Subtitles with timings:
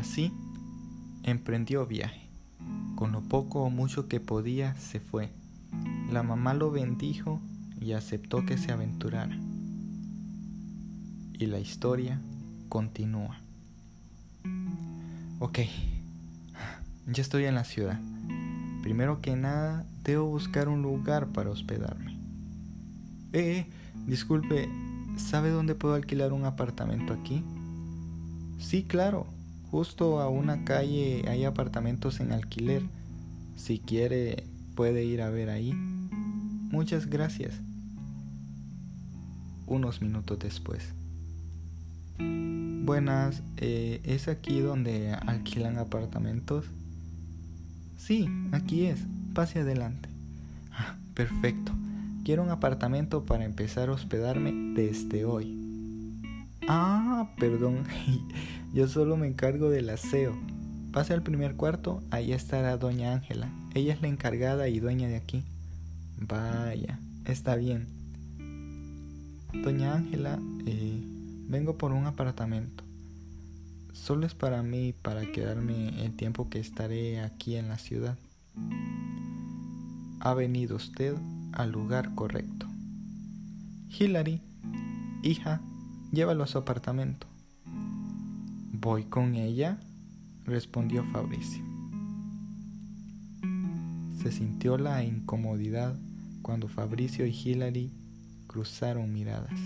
[0.00, 0.32] así
[1.22, 2.28] emprendió viaje.
[2.96, 5.30] Con lo poco o mucho que podía, se fue.
[6.10, 7.40] La mamá lo bendijo
[7.80, 9.38] y aceptó que se aventurara.
[11.38, 12.20] Y la historia
[12.68, 13.38] continúa.
[15.38, 15.60] Ok,
[17.06, 17.98] ya estoy en la ciudad.
[18.82, 22.12] Primero que nada, debo buscar un lugar para hospedarme.
[23.32, 23.66] Eh, eh,
[24.06, 24.68] disculpe,
[25.16, 27.42] ¿sabe dónde puedo alquilar un apartamento aquí?
[28.58, 29.26] Sí, claro.
[29.70, 32.82] Justo a una calle hay apartamentos en alquiler.
[33.56, 35.72] Si quiere, puede ir a ver ahí.
[35.72, 37.54] Muchas gracias.
[39.66, 40.94] Unos minutos después.
[42.18, 46.66] Buenas, eh, ¿es aquí donde alquilan apartamentos?
[47.96, 49.06] Sí, aquí es.
[49.34, 50.08] Pase adelante.
[50.72, 51.72] Ah, perfecto.
[52.24, 55.56] Quiero un apartamento para empezar a hospedarme desde hoy.
[56.68, 57.84] Ah, perdón.
[58.72, 60.38] Yo solo me encargo del aseo.
[60.92, 63.50] Pase al primer cuarto, ahí estará doña Ángela.
[63.74, 65.44] Ella es la encargada y dueña de aquí.
[66.18, 67.88] Vaya, está bien.
[69.52, 71.02] Doña Ángela, eh,
[71.48, 72.84] vengo por un apartamento.
[73.92, 78.16] Solo es para mí, para quedarme el tiempo que estaré aquí en la ciudad.
[80.20, 81.16] Ha venido usted
[81.52, 82.66] al lugar correcto.
[83.88, 84.40] Hillary,
[85.24, 85.60] hija,
[86.12, 87.26] llévalo a su apartamento.
[88.80, 89.78] ¿Voy con ella?
[90.46, 91.62] respondió Fabricio.
[94.22, 95.98] Se sintió la incomodidad
[96.40, 97.92] cuando Fabricio y Hillary
[98.46, 99.52] cruzaron miradas.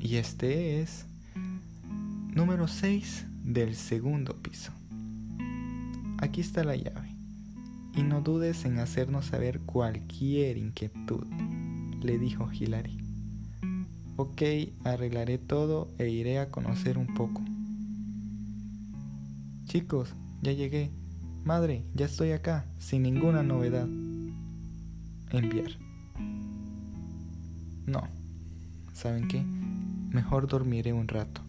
[0.00, 1.04] Y este es
[2.32, 4.70] número 6 del segundo piso.
[6.18, 7.10] Aquí está la llave.
[7.96, 11.26] Y no dudes en hacernos saber cualquier inquietud,
[12.00, 12.99] le dijo Hilary.
[14.22, 14.42] Ok,
[14.84, 17.40] arreglaré todo e iré a conocer un poco.
[19.64, 20.90] Chicos, ya llegué.
[21.42, 23.88] Madre, ya estoy acá, sin ninguna novedad.
[25.30, 25.70] Enviar.
[27.86, 28.02] No.
[28.92, 29.42] ¿Saben qué?
[29.42, 31.40] Mejor dormiré un rato.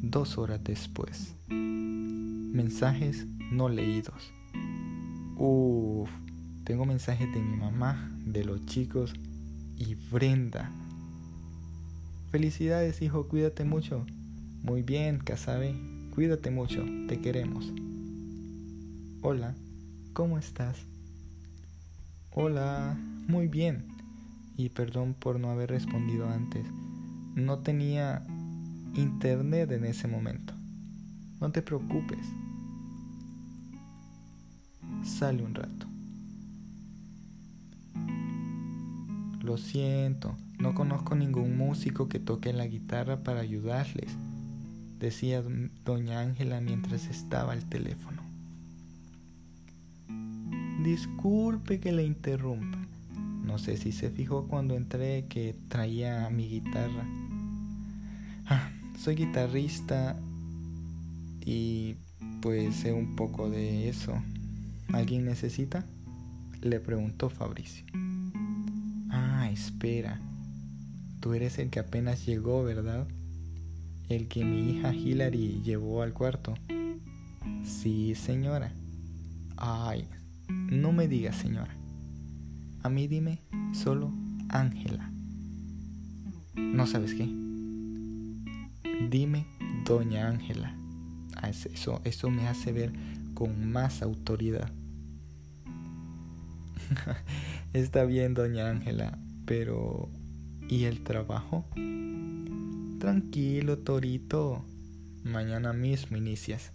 [0.00, 1.36] Dos horas después.
[1.50, 4.32] Mensajes no leídos.
[5.36, 6.08] Uff,
[6.64, 9.12] tengo mensajes de mi mamá, de los chicos
[9.80, 10.70] y Brenda.
[12.30, 14.04] Felicidades, hijo, cuídate mucho.
[14.62, 15.74] Muy bien, Casabe,
[16.14, 17.72] cuídate mucho, te queremos.
[19.22, 19.54] Hola,
[20.12, 20.76] ¿cómo estás?
[22.30, 23.86] Hola, muy bien
[24.58, 26.66] y perdón por no haber respondido antes.
[27.34, 28.26] No tenía
[28.94, 30.52] internet en ese momento.
[31.40, 32.26] No te preocupes.
[35.02, 35.89] Sale un rato.
[39.42, 44.12] Lo siento, no conozco ningún músico que toque la guitarra para ayudarles,
[44.98, 45.42] decía
[45.84, 48.22] doña Ángela mientras estaba al teléfono.
[50.84, 52.78] Disculpe que le interrumpa.
[53.44, 57.04] No sé si se fijó cuando entré que traía mi guitarra.
[58.46, 60.16] Ah, soy guitarrista
[61.44, 61.96] y
[62.42, 64.14] pues sé un poco de eso.
[64.92, 65.86] ¿Alguien necesita?
[66.60, 67.84] Le preguntó Fabricio.
[69.50, 70.20] Espera.
[71.20, 73.06] Tú eres el que apenas llegó, ¿verdad?
[74.08, 76.54] El que mi hija Hillary llevó al cuarto.
[77.64, 78.72] Sí, señora.
[79.56, 80.08] Ay,
[80.48, 81.74] no me digas, señora.
[82.82, 83.40] A mí dime
[83.72, 84.12] solo
[84.48, 85.10] Ángela.
[86.54, 87.28] ¿No sabes qué?
[89.10, 89.46] Dime
[89.84, 90.74] Doña Ángela.
[91.36, 92.92] Ah, eso, eso me hace ver
[93.34, 94.70] con más autoridad.
[97.72, 99.18] Está bien, Doña Ángela,
[99.50, 100.08] pero
[100.68, 101.64] ¿y el trabajo?
[103.00, 104.64] Tranquilo, Torito.
[105.24, 106.70] Mañana mismo inicias.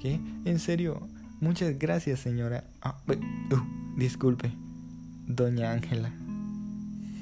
[0.00, 0.18] ¿Qué?
[0.44, 1.06] ¿En serio?
[1.40, 2.64] Muchas gracias, señora.
[2.82, 4.50] Ah, uh, disculpe.
[5.28, 6.10] Doña Ángela.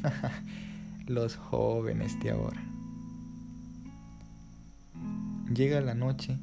[1.07, 2.65] Los jóvenes de ahora.
[5.55, 6.39] Llega la noche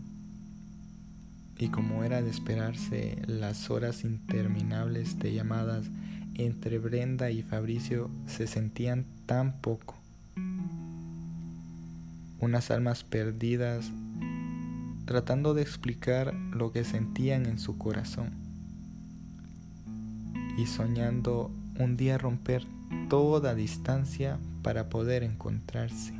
[1.58, 5.90] y como era de esperarse, las horas interminables de llamadas
[6.36, 9.96] entre Brenda y Fabricio se sentían tan poco.
[12.40, 13.92] Unas almas perdidas
[15.06, 18.32] tratando de explicar lo que sentían en su corazón
[20.58, 22.66] y soñando un día romper
[23.10, 26.14] toda distancia para poder encontrarse.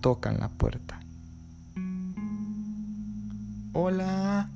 [0.00, 1.00] Tocan la puerta.
[3.72, 4.50] Hola.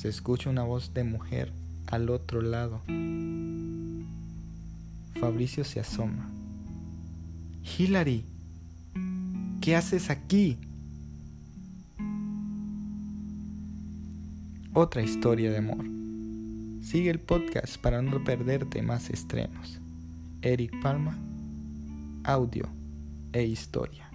[0.00, 1.52] Se escucha una voz de mujer
[1.88, 2.80] al otro lado.
[5.20, 6.26] Fabricio se asoma.
[7.76, 8.24] Hilary,
[9.60, 10.56] ¿qué haces aquí?
[14.72, 15.84] Otra historia de amor.
[16.82, 19.80] Sigue el podcast para no perderte más estrenos.
[20.40, 21.18] Eric Palma,
[22.24, 22.70] audio
[23.34, 24.10] e historia.